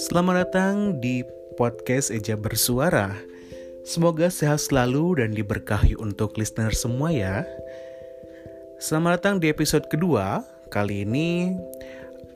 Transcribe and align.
Selamat 0.00 0.48
datang 0.48 0.96
di 1.04 1.20
podcast 1.60 2.08
Eja 2.08 2.32
Bersuara. 2.32 3.12
Semoga 3.84 4.32
sehat 4.32 4.64
selalu 4.64 5.20
dan 5.20 5.36
diberkahi 5.36 6.00
untuk 6.00 6.40
listener 6.40 6.72
semua 6.72 7.12
ya. 7.12 7.44
Selamat 8.80 9.20
datang 9.20 9.36
di 9.36 9.52
episode 9.52 9.84
kedua. 9.92 10.48
Kali 10.72 11.04
ini 11.04 11.52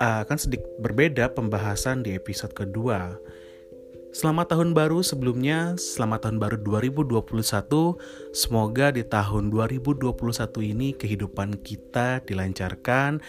uh, 0.05 0.21
akan 0.29 0.37
sedikit 0.37 0.69
berbeda 0.85 1.33
pembahasan 1.33 2.05
di 2.05 2.13
episode 2.13 2.53
kedua. 2.53 3.17
Selamat 4.13 4.53
tahun 4.53 4.77
baru 4.77 5.01
sebelumnya, 5.01 5.73
selamat 5.81 6.29
tahun 6.29 6.37
baru 6.37 6.61
2021. 6.61 7.25
Semoga 8.37 8.93
di 8.93 9.09
tahun 9.09 9.49
2021 9.49 10.13
ini 10.61 10.93
kehidupan 10.93 11.65
kita 11.65 12.21
dilancarkan, 12.21 13.25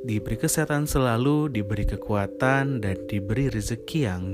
diberi 0.00 0.36
kesehatan 0.40 0.88
selalu, 0.88 1.52
diberi 1.52 1.84
kekuatan, 1.84 2.80
dan 2.80 2.96
diberi 3.04 3.52
rezeki 3.52 4.00
yang 4.08 4.24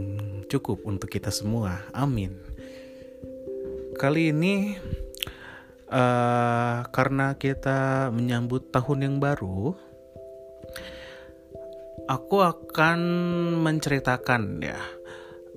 cukup 0.46 0.86
untuk 0.86 1.10
kita 1.10 1.34
semua. 1.34 1.82
Amin. 1.90 2.38
Kali 3.98 4.30
ini, 4.30 4.78
uh, 5.90 6.86
karena 6.92 7.34
kita 7.34 8.12
menyambut 8.14 8.70
tahun 8.70 9.10
yang 9.10 9.16
baru, 9.18 9.74
aku 12.06 12.36
akan 12.42 13.00
menceritakan 13.62 14.42
ya. 14.62 14.78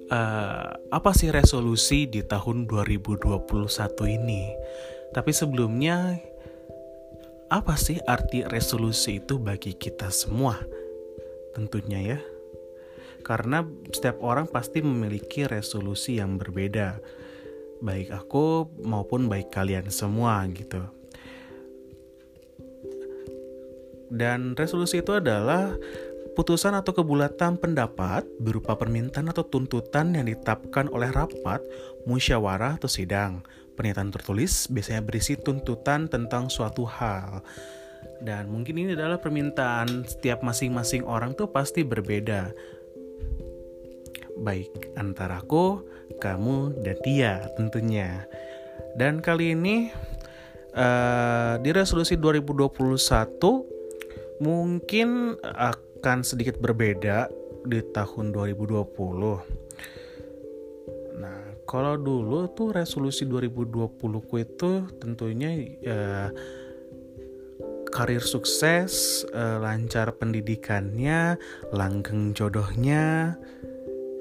Uh, 0.10 0.74
apa 0.90 1.14
sih 1.14 1.30
resolusi 1.30 2.10
di 2.10 2.26
tahun 2.26 2.66
2021 2.66 3.46
ini? 4.10 4.50
Tapi 5.14 5.30
sebelumnya 5.30 6.18
apa 7.50 7.74
sih 7.82 7.98
arti 8.06 8.46
resolusi 8.46 9.18
itu 9.18 9.42
bagi 9.42 9.74
kita 9.74 10.14
semua? 10.14 10.54
Tentunya 11.58 12.16
ya. 12.16 12.20
Karena 13.26 13.66
setiap 13.90 14.22
orang 14.22 14.46
pasti 14.46 14.86
memiliki 14.86 15.50
resolusi 15.50 16.22
yang 16.22 16.38
berbeda. 16.38 17.02
Baik 17.82 18.14
aku 18.14 18.70
maupun 18.86 19.26
baik 19.26 19.50
kalian 19.50 19.90
semua 19.90 20.46
gitu. 20.54 20.86
Dan 24.14 24.54
resolusi 24.54 25.02
itu 25.02 25.18
adalah 25.18 25.74
putusan 26.38 26.78
atau 26.78 26.94
kebulatan 26.94 27.58
pendapat 27.58 28.30
berupa 28.38 28.78
permintaan 28.78 29.26
atau 29.30 29.42
tuntutan 29.42 30.14
yang 30.14 30.30
ditetapkan 30.30 30.86
oleh 30.90 31.10
rapat, 31.10 31.66
musyawarah 32.06 32.78
atau 32.78 32.90
sidang 32.90 33.42
Pernyataan 33.80 34.12
tertulis 34.12 34.68
biasanya 34.68 35.00
berisi 35.00 35.40
tuntutan 35.40 36.12
tentang 36.12 36.52
suatu 36.52 36.84
hal. 36.84 37.40
Dan 38.20 38.52
mungkin 38.52 38.76
ini 38.76 38.92
adalah 38.92 39.24
permintaan 39.24 40.04
setiap 40.04 40.44
masing-masing 40.44 41.08
orang 41.08 41.32
tuh 41.32 41.48
pasti 41.48 41.88
berbeda. 41.88 42.52
Baik 44.44 44.92
antara 45.00 45.40
aku, 45.40 45.80
kamu, 46.20 46.76
dan 46.84 47.00
dia 47.08 47.40
tentunya. 47.56 48.28
Dan 49.00 49.24
kali 49.24 49.56
ini 49.56 49.96
uh, 50.76 51.56
di 51.64 51.72
resolusi 51.72 52.20
2021 52.20 53.00
mungkin 54.44 55.40
akan 55.40 56.28
sedikit 56.28 56.60
berbeda 56.60 57.32
di 57.64 57.80
tahun 57.96 58.36
2020 58.36 59.60
kalau 61.70 62.02
dulu 62.02 62.50
tuh 62.50 62.74
resolusi 62.74 63.30
2020 63.30 63.94
ku 64.02 64.36
itu 64.42 64.90
tentunya 64.98 65.54
ya 65.86 66.34
karir 67.94 68.26
sukses, 68.26 69.22
uh, 69.30 69.62
lancar 69.62 70.18
pendidikannya, 70.18 71.38
langgeng 71.70 72.34
jodohnya. 72.34 73.38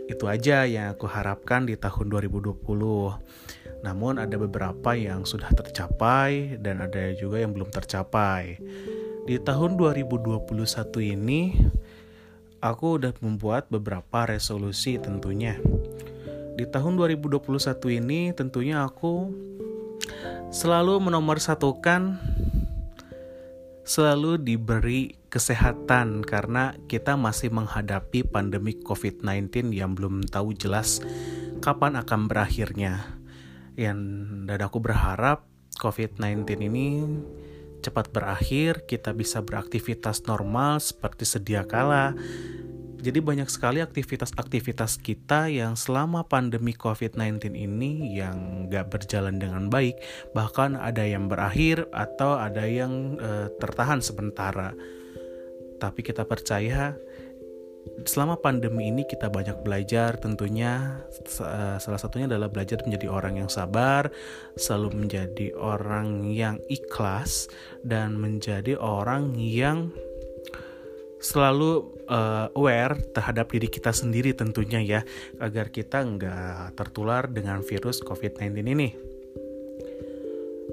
Itu 0.09 0.29
aja 0.29 0.69
yang 0.69 0.93
aku 0.93 1.09
harapkan 1.09 1.65
di 1.65 1.77
tahun 1.77 2.13
2020. 2.13 2.61
Namun 3.81 4.21
ada 4.21 4.37
beberapa 4.37 4.93
yang 4.93 5.25
sudah 5.25 5.49
tercapai 5.49 6.61
dan 6.61 6.85
ada 6.85 7.17
juga 7.17 7.41
yang 7.41 7.57
belum 7.57 7.73
tercapai. 7.73 8.61
Di 9.25 9.41
tahun 9.41 9.81
2021 9.81 10.45
ini 11.01 11.57
aku 12.61 13.01
udah 13.01 13.13
membuat 13.25 13.73
beberapa 13.73 14.29
resolusi 14.29 15.01
tentunya 15.01 15.61
di 16.59 16.67
tahun 16.67 16.99
2021 16.99 17.39
ini 18.03 18.35
tentunya 18.35 18.83
aku 18.83 19.31
selalu 20.51 20.99
menomorsatukan 21.07 22.19
selalu 23.87 24.43
diberi 24.43 25.15
kesehatan 25.31 26.27
karena 26.27 26.75
kita 26.91 27.15
masih 27.15 27.55
menghadapi 27.55 28.27
pandemi 28.27 28.75
COVID-19 28.75 29.71
yang 29.71 29.95
belum 29.95 30.27
tahu 30.27 30.51
jelas 30.59 30.99
kapan 31.63 31.95
akan 31.95 32.27
berakhirnya. 32.27 33.07
Yang 33.79 34.01
dan 34.51 34.59
aku 34.59 34.83
berharap 34.83 35.47
COVID-19 35.79 36.43
ini 36.59 37.07
cepat 37.87 38.11
berakhir, 38.11 38.83
kita 38.91 39.15
bisa 39.15 39.47
beraktivitas 39.47 40.27
normal 40.27 40.83
seperti 40.83 41.23
sedia 41.23 41.63
kala 41.63 42.19
jadi 42.99 43.23
banyak 43.23 43.47
sekali 43.47 43.79
aktivitas-aktivitas 43.79 44.99
kita 44.99 45.47
yang 45.47 45.79
selama 45.79 46.27
pandemi 46.27 46.75
COVID-19 46.75 47.55
ini 47.55 48.19
yang 48.19 48.67
gak 48.67 48.91
berjalan 48.91 49.39
dengan 49.39 49.71
baik, 49.71 49.95
bahkan 50.35 50.75
ada 50.75 51.07
yang 51.07 51.31
berakhir 51.31 51.87
atau 51.95 52.35
ada 52.35 52.67
yang 52.67 53.15
uh, 53.23 53.55
tertahan 53.63 54.03
sementara. 54.03 54.75
Tapi 55.79 56.01
kita 56.03 56.27
percaya 56.27 56.99
selama 58.03 58.37
pandemi 58.37 58.91
ini 58.91 59.07
kita 59.07 59.31
banyak 59.31 59.63
belajar 59.63 60.19
tentunya 60.19 61.01
uh, 61.41 61.79
salah 61.79 62.01
satunya 62.03 62.27
adalah 62.27 62.51
belajar 62.51 62.83
menjadi 62.83 63.07
orang 63.07 63.39
yang 63.39 63.51
sabar, 63.51 64.11
selalu 64.59 65.07
menjadi 65.07 65.55
orang 65.55 66.27
yang 66.29 66.59
ikhlas 66.67 67.47
dan 67.87 68.19
menjadi 68.19 68.75
orang 68.75 69.39
yang 69.39 69.95
selalu 71.19 71.99
uh, 72.07 72.49
aware 72.55 72.95
terhadap 73.15 73.51
diri 73.51 73.67
kita 73.67 73.91
sendiri 73.91 74.35
tentunya 74.35 74.81
ya 74.83 75.01
agar 75.43 75.75
kita 75.75 76.03
nggak 76.03 76.79
tertular 76.79 77.27
dengan 77.27 77.63
virus 77.63 78.01
COVID-19 78.03 78.55
ini. 78.63 78.89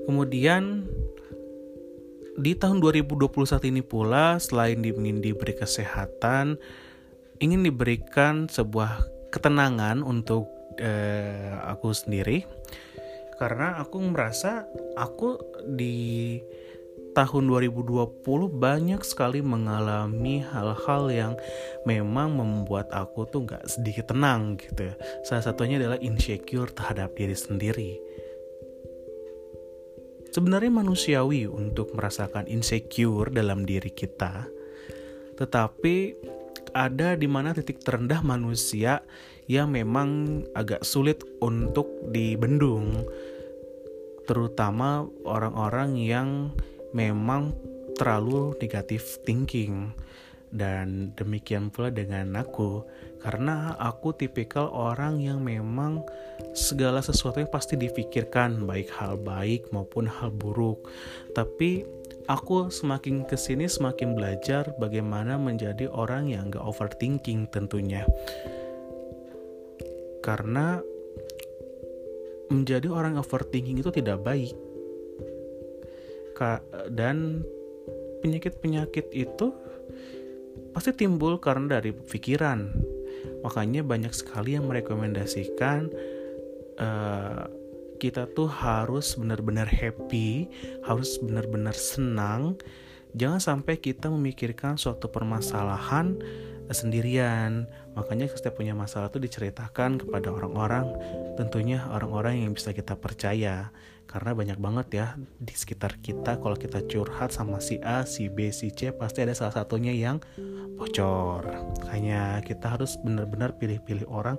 Kemudian 0.06 0.86
di 2.38 2.54
tahun 2.54 2.78
2021 2.84 3.72
ini 3.74 3.82
pula 3.82 4.38
selain 4.38 4.84
ingin 4.84 5.24
diberi 5.24 5.56
kesehatan, 5.58 6.62
ingin 7.42 7.62
diberikan 7.66 8.46
sebuah 8.46 9.02
ketenangan 9.34 10.06
untuk 10.06 10.46
uh, 10.78 11.54
aku 11.68 11.92
sendiri 11.92 12.46
karena 13.36 13.84
aku 13.84 14.00
merasa 14.00 14.64
aku 14.96 15.36
di 15.68 16.40
tahun 17.16 17.48
2020 17.48 18.28
banyak 18.60 19.02
sekali 19.08 19.40
mengalami 19.40 20.44
hal-hal 20.44 21.04
yang 21.08 21.34
memang 21.88 22.36
membuat 22.36 22.92
aku 22.92 23.24
tuh 23.32 23.48
nggak 23.48 23.64
sedikit 23.72 24.12
tenang 24.12 24.60
gitu. 24.60 24.92
Salah 25.24 25.48
satunya 25.48 25.80
adalah 25.80 25.96
insecure 26.04 26.68
terhadap 26.76 27.16
diri 27.16 27.34
sendiri. 27.34 27.92
Sebenarnya 30.36 30.68
manusiawi 30.68 31.48
untuk 31.48 31.96
merasakan 31.96 32.52
insecure 32.52 33.32
dalam 33.32 33.64
diri 33.64 33.88
kita, 33.88 34.44
tetapi 35.40 36.12
ada 36.76 37.16
di 37.16 37.24
mana 37.32 37.56
titik 37.56 37.80
terendah 37.80 38.20
manusia 38.20 39.00
yang 39.48 39.72
memang 39.72 40.44
agak 40.52 40.84
sulit 40.84 41.24
untuk 41.40 41.88
dibendung, 42.12 43.08
terutama 44.28 45.08
orang-orang 45.24 45.96
yang 45.96 46.52
memang 46.96 47.52
terlalu 48.00 48.56
negatif 48.64 49.20
thinking. 49.28 49.92
Dan 50.56 51.12
demikian 51.20 51.68
pula 51.68 51.92
dengan 51.92 52.40
aku. 52.40 52.88
Karena 53.20 53.76
aku 53.76 54.16
tipikal 54.16 54.72
orang 54.72 55.20
yang 55.20 55.44
memang 55.44 56.00
segala 56.56 57.04
sesuatu 57.04 57.44
yang 57.44 57.52
pasti 57.52 57.76
difikirkan 57.76 58.64
baik 58.64 58.88
hal 58.96 59.20
baik 59.20 59.68
maupun 59.76 60.08
hal 60.08 60.32
buruk. 60.32 60.88
Tapi 61.36 61.84
aku 62.32 62.72
semakin 62.72 63.28
ke 63.28 63.36
sini 63.36 63.68
semakin 63.68 64.16
belajar 64.16 64.72
bagaimana 64.80 65.36
menjadi 65.36 65.92
orang 65.92 66.32
yang 66.32 66.48
gak 66.48 66.64
overthinking 66.64 67.52
tentunya. 67.52 68.08
Karena 70.24 70.80
menjadi 72.48 72.88
orang 72.94 73.20
overthinking 73.20 73.82
itu 73.82 73.92
tidak 73.92 74.22
baik 74.24 74.54
dan 76.92 77.48
penyakit-penyakit 78.20 79.12
itu 79.16 79.56
pasti 80.76 80.92
timbul 80.92 81.40
karena 81.40 81.80
dari 81.80 81.96
pikiran. 81.96 82.72
Makanya 83.42 83.86
banyak 83.86 84.12
sekali 84.12 84.58
yang 84.58 84.68
merekomendasikan 84.68 85.88
uh, 86.82 87.48
kita 87.96 88.28
tuh 88.36 88.52
harus 88.52 89.16
benar-benar 89.16 89.70
happy, 89.72 90.52
harus 90.84 91.16
benar-benar 91.24 91.78
senang 91.78 92.60
jangan 93.16 93.40
sampai 93.40 93.80
kita 93.80 94.12
memikirkan 94.12 94.76
suatu 94.76 95.08
permasalahan 95.08 96.20
sendirian. 96.72 97.70
Makanya 97.94 98.32
setiap 98.32 98.58
punya 98.58 98.74
masalah 98.74 99.12
itu 99.12 99.22
diceritakan 99.22 100.02
kepada 100.02 100.32
orang-orang, 100.34 100.90
tentunya 101.38 101.86
orang-orang 101.92 102.48
yang 102.48 102.52
bisa 102.56 102.74
kita 102.74 102.98
percaya. 102.98 103.70
Karena 104.06 104.38
banyak 104.38 104.62
banget 104.62 104.88
ya 104.94 105.08
di 105.42 105.52
sekitar 105.52 105.98
kita 106.00 106.38
kalau 106.40 106.56
kita 106.56 106.86
curhat 106.86 107.34
sama 107.34 107.58
si 107.58 107.82
A, 107.82 108.06
si 108.06 108.30
B, 108.30 108.54
si 108.54 108.70
C 108.72 108.94
pasti 108.94 109.26
ada 109.26 109.34
salah 109.34 109.54
satunya 109.54 109.92
yang 109.92 110.22
bocor. 110.78 111.50
Hanya 111.92 112.40
kita 112.46 112.78
harus 112.78 112.96
benar-benar 113.02 113.58
pilih-pilih 113.58 114.06
orang 114.08 114.38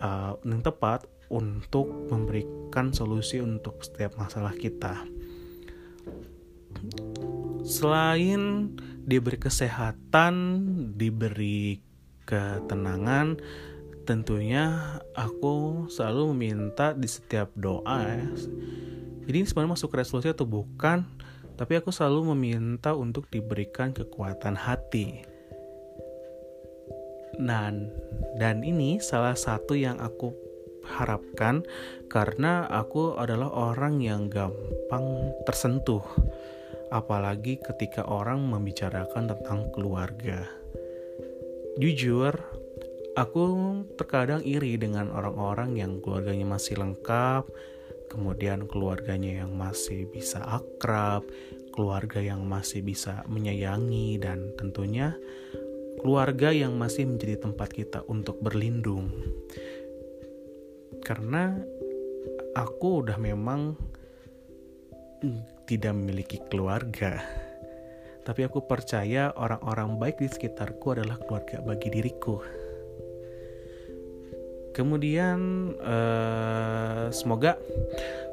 uh, 0.00 0.38
yang 0.46 0.62
tepat 0.62 1.04
untuk 1.32 1.88
memberikan 2.12 2.92
solusi 2.92 3.40
untuk 3.42 3.80
setiap 3.82 4.14
masalah 4.20 4.52
kita. 4.54 5.02
Selain 7.62 8.72
diberi 9.02 9.38
kesehatan, 9.38 10.34
diberi 10.94 11.78
ketenangan, 12.26 13.38
tentunya 14.06 14.98
aku 15.14 15.86
selalu 15.90 16.34
meminta 16.34 16.94
di 16.94 17.06
setiap 17.10 17.50
doa 17.54 17.98
ya. 18.02 18.26
Jadi 19.22 19.36
ini 19.38 19.46
sebenarnya 19.46 19.74
masuk 19.78 19.94
resolusi 19.94 20.30
atau 20.30 20.46
bukan, 20.46 21.06
tapi 21.54 21.78
aku 21.78 21.94
selalu 21.94 22.34
meminta 22.34 22.94
untuk 22.94 23.30
diberikan 23.30 23.94
kekuatan 23.94 24.58
hati. 24.58 25.22
Dan 27.38 27.88
dan 28.36 28.60
ini 28.60 29.00
salah 29.00 29.38
satu 29.38 29.72
yang 29.78 29.96
aku 30.02 30.34
harapkan 30.82 31.62
karena 32.10 32.66
aku 32.66 33.14
adalah 33.14 33.48
orang 33.54 34.02
yang 34.02 34.26
gampang 34.26 35.30
tersentuh 35.46 36.02
apalagi 36.92 37.56
ketika 37.56 38.04
orang 38.04 38.44
membicarakan 38.44 39.32
tentang 39.32 39.72
keluarga. 39.72 40.44
Jujur, 41.80 42.36
aku 43.16 43.44
terkadang 43.96 44.44
iri 44.44 44.76
dengan 44.76 45.08
orang-orang 45.08 45.80
yang 45.80 46.04
keluarganya 46.04 46.44
masih 46.44 46.76
lengkap, 46.76 47.48
kemudian 48.12 48.68
keluarganya 48.68 49.40
yang 49.40 49.56
masih 49.56 50.04
bisa 50.12 50.44
akrab, 50.44 51.24
keluarga 51.72 52.20
yang 52.20 52.44
masih 52.44 52.84
bisa 52.84 53.24
menyayangi, 53.24 54.20
dan 54.20 54.52
tentunya 54.60 55.16
keluarga 56.04 56.52
yang 56.52 56.76
masih 56.76 57.08
menjadi 57.08 57.40
tempat 57.40 57.72
kita 57.72 58.04
untuk 58.04 58.36
berlindung. 58.44 59.08
Karena 61.00 61.56
aku 62.52 63.00
udah 63.00 63.16
memang 63.16 63.80
tidak 65.66 65.92
memiliki 65.94 66.42
keluarga. 66.50 67.22
Tapi 68.22 68.46
aku 68.46 68.62
percaya 68.70 69.34
orang-orang 69.34 69.98
baik 69.98 70.22
di 70.22 70.30
sekitarku 70.30 70.94
adalah 70.94 71.18
keluarga 71.18 71.58
bagi 71.58 71.90
diriku. 71.90 72.38
Kemudian 74.72 75.40
uh, 75.84 77.12
semoga 77.12 77.60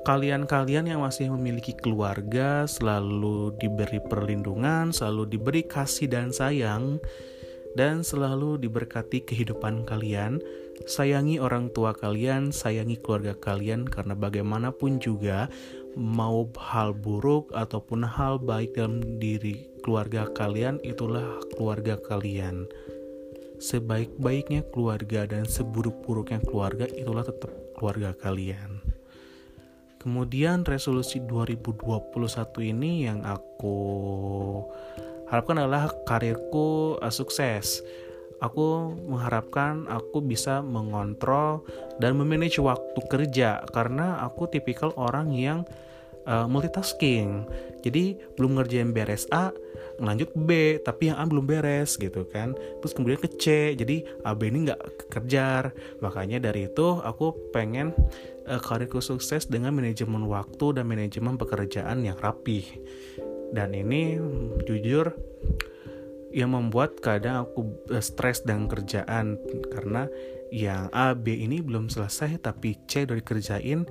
kalian-kalian 0.08 0.88
yang 0.88 1.04
masih 1.04 1.28
memiliki 1.36 1.76
keluarga 1.76 2.64
selalu 2.64 3.52
diberi 3.60 4.00
perlindungan, 4.00 4.96
selalu 4.96 5.36
diberi 5.36 5.68
kasih 5.68 6.08
dan 6.08 6.32
sayang 6.32 7.04
dan 7.76 8.08
selalu 8.08 8.56
diberkati 8.56 9.28
kehidupan 9.28 9.84
kalian. 9.84 10.40
Sayangi 10.88 11.44
orang 11.44 11.76
tua 11.76 11.92
kalian, 11.92 12.56
sayangi 12.56 12.96
keluarga 13.04 13.36
kalian 13.36 13.84
karena 13.84 14.16
bagaimanapun 14.16 15.04
juga 15.04 15.52
mau 16.00 16.48
hal 16.56 16.96
buruk 16.96 17.52
ataupun 17.52 18.08
hal 18.08 18.40
baik 18.40 18.80
dalam 18.80 19.20
diri 19.20 19.68
keluarga 19.84 20.32
kalian 20.32 20.80
itulah 20.80 21.44
keluarga 21.60 22.00
kalian. 22.00 22.64
Sebaik-baiknya 23.60 24.64
keluarga 24.72 25.28
dan 25.28 25.44
seburuk-buruknya 25.44 26.40
keluarga 26.48 26.88
itulah 26.88 27.28
tetap 27.28 27.52
keluarga 27.76 28.16
kalian. 28.16 28.80
Kemudian 30.00 30.64
resolusi 30.64 31.20
2021 31.20 31.76
ini 32.72 33.04
yang 33.04 33.20
aku 33.28 33.76
harapkan 35.28 35.60
adalah 35.60 35.92
karirku 36.08 36.96
uh, 37.04 37.12
sukses. 37.12 37.84
Aku 38.40 38.96
mengharapkan 38.96 39.84
aku 39.92 40.24
bisa 40.24 40.64
mengontrol 40.64 41.68
dan 42.00 42.16
memanage 42.16 42.64
waktu 42.64 42.96
kerja 43.12 43.60
karena 43.76 44.24
aku 44.24 44.48
tipikal 44.48 44.96
orang 44.96 45.36
yang 45.36 45.68
uh, 46.30 46.46
multitasking. 46.46 47.50
Jadi 47.82 48.20
belum 48.38 48.60
ngerjain 48.60 48.92
beres 48.94 49.26
A, 49.32 49.50
lanjut 49.98 50.30
B, 50.36 50.78
tapi 50.84 51.10
yang 51.10 51.18
A 51.18 51.24
belum 51.26 51.48
beres 51.48 51.98
gitu 51.98 52.28
kan. 52.30 52.54
Terus 52.84 52.94
kemudian 52.94 53.20
ke 53.20 53.32
C, 53.40 53.74
jadi 53.74 54.06
A 54.28 54.38
B 54.38 54.54
ini 54.54 54.70
nggak 54.70 55.10
kekejar. 55.10 55.74
Makanya 56.04 56.38
dari 56.38 56.70
itu 56.70 57.02
aku 57.02 57.34
pengen 57.56 57.96
uh, 58.46 58.62
karirku 58.62 59.02
sukses 59.02 59.50
dengan 59.50 59.74
manajemen 59.74 60.28
waktu 60.30 60.78
dan 60.78 60.86
manajemen 60.86 61.40
pekerjaan 61.40 62.06
yang 62.06 62.20
rapi. 62.20 62.68
Dan 63.50 63.74
ini 63.74 64.22
jujur 64.70 65.10
yang 66.30 66.54
membuat 66.54 67.02
kadang 67.02 67.48
aku 67.48 67.74
uh, 67.90 68.04
stres 68.04 68.46
dengan 68.46 68.70
kerjaan 68.70 69.40
karena 69.74 70.06
yang 70.50 70.90
A, 70.90 71.14
B 71.14 71.46
ini 71.46 71.62
belum 71.62 71.90
selesai 71.94 72.42
tapi 72.42 72.78
C 72.90 73.06
udah 73.06 73.18
dikerjain 73.22 73.86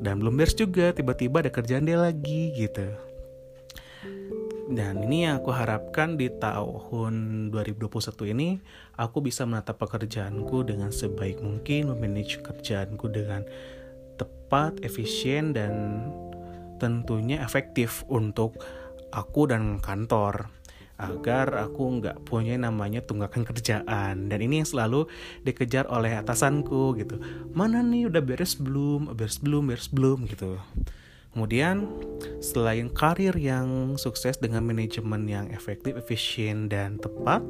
dan 0.00 0.22
belum 0.22 0.38
beres 0.38 0.54
juga. 0.54 0.94
Tiba-tiba 0.94 1.42
ada 1.42 1.50
kerjaan 1.50 1.86
dia 1.86 1.98
lagi 1.98 2.54
gitu. 2.54 2.86
Dan 4.64 5.04
ini 5.04 5.28
yang 5.28 5.44
aku 5.44 5.52
harapkan 5.52 6.16
di 6.16 6.32
tahun 6.32 7.46
2021 7.52 8.32
ini 8.32 8.56
aku 8.96 9.20
bisa 9.20 9.44
menata 9.44 9.76
pekerjaanku 9.76 10.64
dengan 10.64 10.88
sebaik 10.88 11.44
mungkin 11.44 11.92
memanage 11.92 12.40
kerjaanku 12.40 13.12
dengan 13.12 13.44
tepat, 14.16 14.80
efisien 14.80 15.52
dan 15.52 16.06
tentunya 16.80 17.44
efektif 17.44 18.08
untuk 18.08 18.56
aku 19.12 19.52
dan 19.52 19.84
kantor 19.84 20.48
agar 20.94 21.58
aku 21.58 21.98
nggak 21.98 22.22
punya 22.22 22.54
namanya 22.54 23.02
tunggakan 23.02 23.42
kerjaan. 23.42 24.30
Dan 24.30 24.38
ini 24.38 24.62
yang 24.62 24.68
selalu 24.68 25.10
dikejar 25.42 25.90
oleh 25.90 26.14
atasanku 26.14 26.94
gitu. 26.98 27.18
Mana 27.50 27.82
nih 27.82 28.06
udah 28.06 28.22
beres 28.22 28.54
belum? 28.54 29.10
Beres 29.14 29.42
belum 29.42 29.70
beres 29.70 29.90
belum 29.90 30.30
gitu. 30.30 30.58
Kemudian 31.34 31.90
selain 32.38 32.86
karir 32.94 33.34
yang 33.34 33.98
sukses 33.98 34.38
dengan 34.38 34.62
manajemen 34.62 35.26
yang 35.26 35.50
efektif 35.50 35.98
efisien 35.98 36.70
dan 36.70 37.02
tepat 37.02 37.42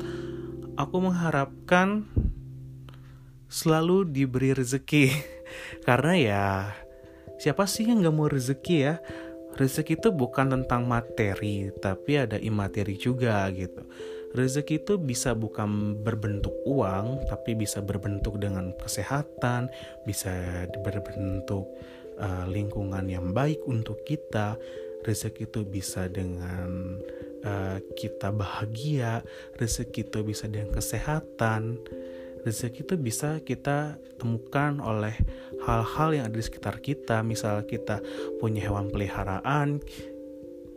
aku 0.81 0.97
mengharapkan 1.05 2.09
selalu 3.53 4.09
diberi 4.09 4.57
rezeki. 4.57 5.13
Karena 5.87 6.13
ya 6.17 6.45
siapa 7.37 7.69
sih 7.69 7.85
yang 7.85 8.01
nggak 8.01 8.17
mau 8.17 8.25
rezeki 8.25 8.77
ya 8.81 8.95
rezeki 9.55 9.99
itu 9.99 10.09
bukan 10.11 10.51
tentang 10.51 10.87
materi, 10.87 11.71
tapi 11.79 12.19
ada 12.19 12.39
imateri 12.39 12.99
juga 12.99 13.47
gitu. 13.55 13.83
Rezeki 14.35 14.83
itu 14.83 14.95
bisa 14.99 15.31
bukan 15.31 15.95
berbentuk 16.03 16.51
uang, 16.67 17.31
tapi 17.31 17.55
bisa 17.55 17.79
berbentuk 17.79 18.43
dengan 18.43 18.75
kesehatan, 18.83 19.71
bisa 20.03 20.67
berbentuk 20.83 21.71
uh, 22.19 22.43
lingkungan 22.51 23.07
yang 23.07 23.31
baik 23.31 23.63
untuk 23.71 24.03
kita. 24.03 24.59
Rezeki 25.07 25.47
itu 25.47 25.61
bisa 25.63 26.11
dengan 26.11 26.99
uh, 27.47 27.79
kita 27.95 28.35
bahagia, 28.35 29.23
rezeki 29.55 30.03
itu 30.11 30.19
bisa 30.27 30.51
dengan 30.51 30.75
kesehatan 30.75 31.79
rezeki 32.45 32.85
itu 32.85 32.95
bisa 33.01 33.41
kita 33.41 33.97
temukan 34.21 34.79
oleh 34.85 35.17
hal-hal 35.65 36.13
yang 36.13 36.25
ada 36.29 36.37
di 36.37 36.45
sekitar 36.45 36.79
kita. 36.85 37.25
Misal 37.25 37.65
kita 37.65 38.05
punya 38.39 38.61
hewan 38.69 38.93
peliharaan, 38.93 39.81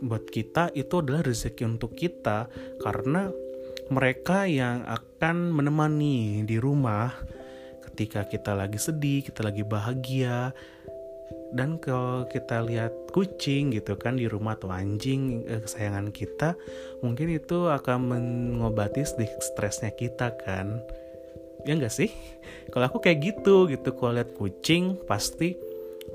buat 0.02 0.30
kita 0.32 0.72
itu 0.74 1.04
adalah 1.04 1.28
rezeki 1.28 1.64
untuk 1.68 1.94
kita 1.94 2.48
karena 2.82 3.30
mereka 3.88 4.48
yang 4.48 4.84
akan 4.84 5.52
menemani 5.52 6.44
di 6.44 6.60
rumah 6.60 7.12
ketika 7.92 8.28
kita 8.28 8.52
lagi 8.56 8.80
sedih, 8.80 9.24
kita 9.24 9.44
lagi 9.44 9.64
bahagia. 9.64 10.52
Dan 11.48 11.80
kalau 11.80 12.28
kita 12.28 12.60
lihat 12.60 12.92
kucing 13.16 13.72
gitu 13.72 13.96
kan 13.96 14.20
di 14.20 14.28
rumah 14.28 14.60
atau 14.60 14.68
anjing 14.68 15.48
eh, 15.48 15.64
kesayangan 15.64 16.12
kita, 16.12 16.60
mungkin 17.00 17.32
itu 17.32 17.72
akan 17.72 18.00
mengobati 18.04 19.08
stresnya 19.40 19.96
kita 19.96 20.36
kan 20.44 20.84
ya 21.68 21.76
enggak 21.76 21.92
sih? 21.92 22.10
Kalau 22.72 22.88
aku 22.88 23.04
kayak 23.04 23.20
gitu 23.20 23.68
gitu 23.68 23.92
kalau 23.96 24.16
lihat 24.16 24.32
kucing 24.34 24.96
pasti 25.04 25.60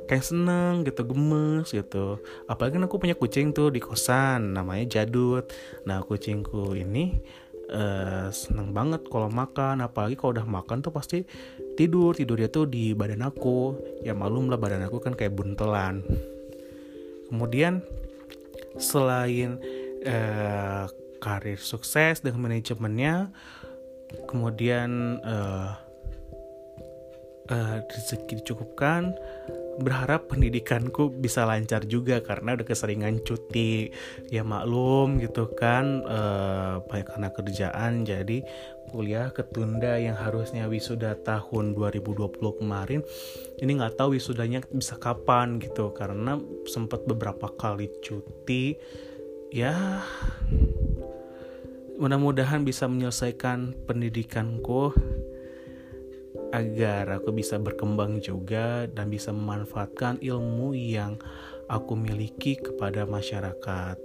kayak 0.09 0.25
seneng 0.25 0.83
gitu 0.89 1.05
gemes 1.05 1.69
gitu. 1.71 2.21
Apalagi 2.49 2.81
kan 2.81 2.85
aku 2.89 2.97
punya 2.97 3.17
kucing 3.17 3.53
tuh 3.53 3.69
di 3.69 3.81
kosan 3.81 4.57
namanya 4.57 5.01
jadut. 5.01 5.53
Nah 5.85 6.01
kucingku 6.03 6.73
ini 6.73 7.21
uh, 7.69 8.33
seneng 8.33 8.73
banget 8.73 9.05
kalau 9.09 9.29
makan. 9.29 9.85
Apalagi 9.85 10.17
kalau 10.17 10.41
udah 10.41 10.49
makan 10.49 10.81
tuh 10.81 10.93
pasti 10.93 11.25
tidur 11.77 12.17
tidur 12.17 12.41
dia 12.41 12.49
tuh 12.49 12.65
di 12.65 12.97
badan 12.97 13.25
aku. 13.25 13.77
Ya 14.01 14.17
malum 14.17 14.49
lah 14.49 14.57
badan 14.61 14.85
aku 14.89 15.01
kan 15.01 15.13
kayak 15.13 15.37
buntelan. 15.37 16.01
Kemudian 17.29 17.81
selain 18.77 19.61
uh, 20.05 20.89
karir 21.23 21.61
sukses 21.61 22.21
dengan 22.21 22.51
manajemennya 22.51 23.31
kemudian 24.29 25.21
uh, 25.25 25.77
uh, 27.51 27.79
rezeki 27.87 28.43
dicukupkan. 28.43 29.17
Berharap 29.73 30.29
pendidikanku 30.29 31.09
bisa 31.09 31.49
lancar 31.49 31.89
juga 31.89 32.21
karena 32.21 32.53
udah 32.53 32.67
keseringan 32.69 33.25
cuti. 33.25 33.89
Ya 34.29 34.45
maklum 34.45 35.17
gitu 35.17 35.49
kan 35.57 36.05
uh, 36.05 36.85
banyak 36.85 37.09
karena 37.09 37.29
kerjaan. 37.33 37.93
Jadi 38.05 38.45
kuliah 38.93 39.33
ketunda 39.33 39.97
yang 39.97 40.13
harusnya 40.21 40.69
wisuda 40.69 41.17
tahun 41.25 41.73
2020 41.73 42.61
kemarin 42.61 43.01
ini 43.65 43.71
nggak 43.81 43.97
tahu 43.97 44.21
wisudanya 44.21 44.61
bisa 44.69 45.01
kapan 45.01 45.57
gitu. 45.57 45.89
Karena 45.97 46.37
sempat 46.69 47.09
beberapa 47.09 47.49
kali 47.49 47.89
cuti 48.05 48.77
ya 49.49 50.05
mudah-mudahan 52.03 52.67
bisa 52.67 52.91
menyelesaikan 52.91 53.87
pendidikanku 53.87 54.91
agar 56.51 57.07
aku 57.15 57.31
bisa 57.31 57.63
berkembang 57.63 58.19
juga 58.19 58.91
dan 58.91 59.07
bisa 59.07 59.31
memanfaatkan 59.31 60.19
ilmu 60.19 60.75
yang 60.75 61.15
aku 61.71 61.95
miliki 61.95 62.59
kepada 62.59 63.07
masyarakat. 63.07 64.03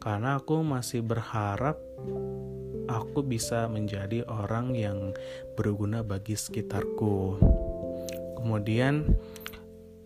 Karena 0.00 0.40
aku 0.40 0.64
masih 0.64 1.04
berharap 1.04 1.76
aku 2.88 3.20
bisa 3.28 3.68
menjadi 3.68 4.24
orang 4.32 4.72
yang 4.72 5.12
berguna 5.52 6.00
bagi 6.00 6.32
sekitarku. 6.32 7.36
Kemudian 8.40 9.04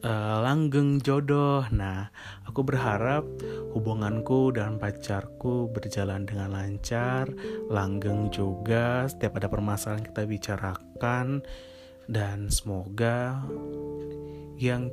uh, 0.04 0.44
langgeng 0.44 1.00
jodoh. 1.00 1.64
Nah, 1.72 2.10
aku 2.48 2.62
berharap 2.64 3.24
hubunganku 3.72 4.52
dan 4.54 4.78
pacarku 4.80 5.68
berjalan 5.72 6.26
dengan 6.26 6.50
lancar, 6.52 7.28
langgeng 7.68 8.30
juga. 8.32 9.08
Setiap 9.08 9.36
ada 9.40 9.48
permasalahan 9.48 10.04
kita 10.04 10.26
bicarakan 10.26 11.42
dan 12.10 12.50
semoga 12.50 13.46
yang 14.60 14.90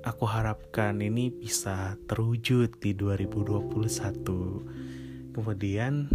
aku 0.00 0.24
harapkan 0.24 0.96
ini 1.02 1.28
bisa 1.28 1.98
terwujud 2.08 2.80
di 2.80 2.96
2021. 2.96 5.36
Kemudian 5.36 6.08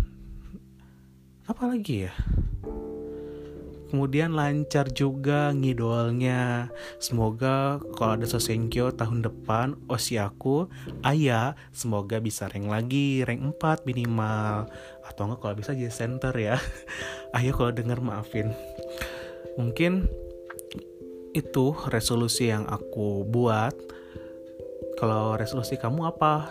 apa 1.45 1.63
lagi 1.69 2.09
ya? 2.09 2.13
Kemudian 3.89 4.33
lancar 4.33 4.89
juga 4.91 5.53
ngidolnya. 5.53 6.69
Semoga 6.97 7.77
kalau 7.95 8.17
ada 8.19 8.27
Sosenkyo 8.27 8.93
tahun 8.93 9.25
depan 9.25 9.77
Osiaku 9.87 10.67
Ayah 11.05 11.53
semoga 11.71 12.17
bisa 12.19 12.49
rank 12.49 12.67
lagi 12.69 13.21
rank 13.23 13.57
4 13.61 13.87
minimal. 13.87 14.69
Atau 15.05 15.29
enggak 15.29 15.39
kalau 15.45 15.55
bisa 15.57 15.71
jadi 15.77 15.93
center 15.93 16.33
ya. 16.35 16.57
Ayah 17.37 17.53
kalau 17.53 17.71
denger 17.71 18.01
maafin. 18.01 18.51
Mungkin 19.55 20.09
itu 21.35 21.75
resolusi 21.91 22.49
yang 22.49 22.65
aku 22.67 23.27
buat. 23.27 23.75
Kalau 24.95 25.35
resolusi 25.35 25.75
kamu 25.75 26.07
apa 26.07 26.47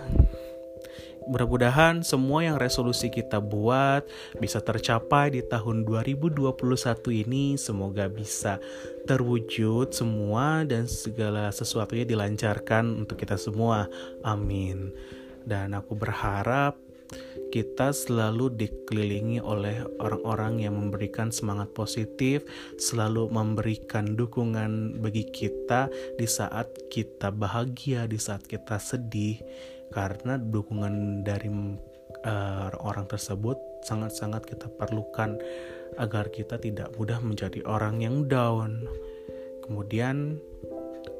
Mudah-mudahan 1.24 2.04
semua 2.04 2.44
yang 2.44 2.60
resolusi 2.60 3.08
kita 3.08 3.40
buat 3.40 4.04
bisa 4.36 4.60
tercapai 4.60 5.32
di 5.32 5.40
tahun 5.40 5.88
2021 5.88 6.44
ini. 7.24 7.56
Semoga 7.56 8.12
bisa 8.12 8.60
terwujud 9.08 9.96
semua 9.96 10.68
dan 10.68 10.84
segala 10.84 11.48
sesuatunya 11.48 12.04
dilancarkan 12.04 13.04
untuk 13.04 13.16
kita 13.16 13.40
semua. 13.40 13.88
Amin. 14.20 14.92
Dan 15.48 15.72
aku 15.72 15.96
berharap 15.96 16.76
kita 17.48 17.94
selalu 17.94 18.50
dikelilingi 18.58 19.38
oleh 19.38 19.86
orang-orang 20.02 20.66
yang 20.66 20.74
memberikan 20.74 21.30
semangat 21.30 21.70
positif, 21.70 22.42
selalu 22.76 23.30
memberikan 23.30 24.18
dukungan 24.18 24.98
bagi 24.98 25.22
kita 25.30 25.86
di 26.18 26.26
saat 26.26 26.66
kita 26.90 27.30
bahagia, 27.30 28.10
di 28.10 28.18
saat 28.18 28.42
kita 28.44 28.82
sedih 28.82 29.38
karena 29.94 30.34
dukungan 30.36 31.22
dari 31.22 31.48
uh, 32.26 32.70
orang 32.82 33.06
tersebut 33.06 33.56
sangat-sangat 33.86 34.42
kita 34.42 34.66
perlukan 34.74 35.38
agar 35.94 36.34
kita 36.34 36.58
tidak 36.58 36.90
mudah 36.98 37.22
menjadi 37.22 37.62
orang 37.62 38.02
yang 38.02 38.26
down. 38.26 38.82
Kemudian 39.62 40.42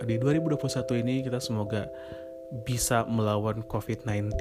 di 0.03 0.19
2021 0.19 1.03
ini 1.07 1.23
kita 1.23 1.39
semoga 1.39 1.87
bisa 2.63 3.03
melawan 3.11 3.67
COVID-19 3.67 4.37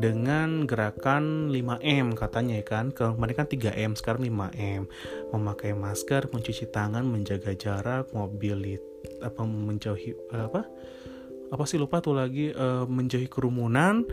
dengan 0.00 0.66
gerakan 0.66 1.52
5M 1.54 2.18
katanya 2.18 2.58
ya 2.58 2.66
kan. 2.66 2.90
Kemarin 2.90 3.34
kan 3.36 3.46
3M, 3.46 3.92
sekarang 3.94 4.26
5M. 4.26 4.82
Memakai 5.34 5.76
masker, 5.76 6.32
mencuci 6.34 6.66
tangan, 6.70 7.06
menjaga 7.06 7.54
jarak, 7.54 8.10
mobilit 8.10 8.82
apa 9.22 9.42
menjauhi 9.46 10.18
apa? 10.34 10.66
Apa 11.48 11.64
sih 11.64 11.80
lupa 11.80 12.04
tuh 12.04 12.12
lagi 12.16 12.52
uh, 12.52 12.84
menjauhi 12.84 13.28
kerumunan 13.28 14.04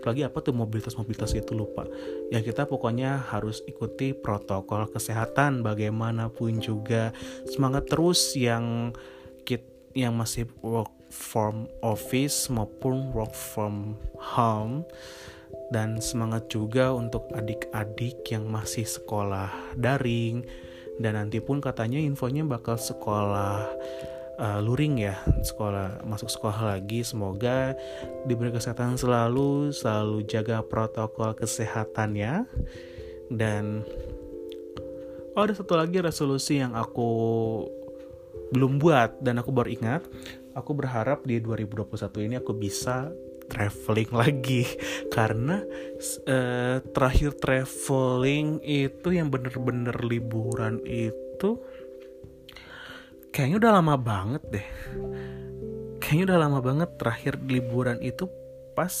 lagi 0.00 0.24
apa 0.24 0.40
tuh 0.40 0.56
mobilitas 0.56 0.96
mobilitas 0.96 1.36
itu 1.36 1.52
lupa. 1.52 1.84
Ya 2.32 2.40
kita 2.40 2.64
pokoknya 2.64 3.20
harus 3.30 3.60
ikuti 3.68 4.16
protokol 4.16 4.88
kesehatan 4.88 5.60
bagaimanapun 5.60 6.60
juga. 6.64 7.12
Semangat 7.44 7.88
terus 7.88 8.32
yang 8.32 8.96
kit 9.44 9.64
yang 9.92 10.16
masih 10.16 10.48
work 10.64 10.88
from 11.12 11.68
office 11.84 12.48
maupun 12.48 13.12
work 13.12 13.36
from 13.36 13.98
home. 14.16 14.86
Dan 15.70 16.02
semangat 16.02 16.50
juga 16.50 16.90
untuk 16.90 17.30
adik-adik 17.30 18.26
yang 18.30 18.50
masih 18.50 18.86
sekolah 18.86 19.50
daring. 19.78 20.42
Dan 20.98 21.14
nanti 21.14 21.38
pun 21.38 21.62
katanya 21.62 21.96
infonya 22.02 22.42
bakal 22.42 22.74
sekolah 22.74 23.70
uh, 24.40 24.58
luring 24.64 24.96
ya 24.98 25.20
sekolah 25.44 26.02
masuk 26.08 26.32
sekolah 26.32 26.74
lagi. 26.76 27.04
Semoga 27.04 27.76
diberi 28.24 28.50
kesehatan 28.50 28.96
selalu 28.96 29.70
selalu 29.70 30.24
jaga 30.24 30.64
protokol 30.64 31.36
kesehatan 31.36 32.16
ya 32.16 32.48
dan 33.30 33.84
oh 35.36 35.42
ada 35.44 35.54
satu 35.54 35.78
lagi 35.78 36.02
resolusi 36.02 36.58
yang 36.58 36.74
aku 36.74 37.12
belum 38.50 38.82
buat 38.82 39.20
dan 39.22 39.38
aku 39.38 39.52
baru 39.52 39.70
ingat. 39.70 40.02
Aku 40.58 40.74
berharap 40.74 41.22
di 41.22 41.38
2021 41.38 42.26
ini 42.26 42.34
aku 42.42 42.50
bisa 42.56 43.14
traveling 43.46 44.10
lagi. 44.26 44.66
Karena 45.14 45.62
uh, 46.26 46.82
terakhir 46.90 47.38
traveling 47.38 48.58
itu 48.66 49.08
yang 49.14 49.30
bener-bener 49.30 49.94
liburan 50.02 50.82
itu 50.86 51.62
kayaknya 53.30 53.56
udah 53.62 53.72
lama 53.78 53.94
banget 53.96 54.42
deh. 54.50 54.68
Kayaknya 56.02 56.24
udah 56.30 56.38
lama 56.42 56.58
banget 56.58 56.90
terakhir 56.98 57.34
liburan 57.46 57.98
itu 58.02 58.26
pas 58.74 58.92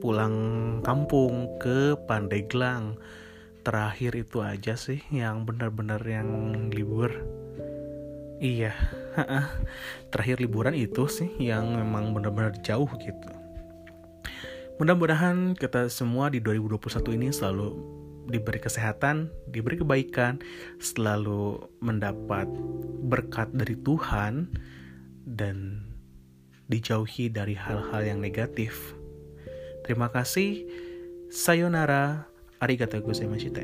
pulang 0.00 0.36
kampung 0.80 1.60
ke 1.60 1.96
Pandeglang. 2.08 2.96
Terakhir 3.64 4.12
itu 4.16 4.44
aja 4.44 4.76
sih 4.76 5.00
yang 5.08 5.48
bener-bener 5.48 6.00
yang 6.04 6.28
libur. 6.68 7.12
Iya 8.42 8.76
terakhir 10.12 10.42
liburan 10.42 10.74
itu 10.74 11.06
sih 11.06 11.30
yang 11.38 11.74
memang 11.74 12.14
bener-bener 12.14 12.54
jauh 12.62 12.88
gitu. 12.98 13.30
Mudah-mudahan 14.82 15.54
kita 15.54 15.86
semua 15.86 16.26
di 16.30 16.42
2021 16.42 17.14
ini 17.14 17.28
selalu 17.30 17.68
diberi 18.28 18.60
kesehatan, 18.60 19.28
diberi 19.48 19.80
kebaikan, 19.80 20.40
selalu 20.80 21.60
mendapat 21.84 22.48
berkat 23.04 23.52
dari 23.52 23.76
Tuhan 23.84 24.48
dan 25.28 25.84
dijauhi 26.68 27.28
dari 27.28 27.52
hal-hal 27.52 28.02
yang 28.04 28.20
negatif. 28.20 28.96
Terima 29.84 30.08
kasih. 30.08 30.64
Sayonara. 31.28 32.24
Arigatou 32.62 33.04
gozaimashita. 33.04 33.60